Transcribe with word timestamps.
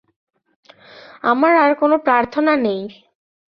আমার 1.23 1.53
আর 1.63 1.71
কোনো 1.81 1.95
প্রার্থনা 2.05 2.53
নেই। 2.65 2.81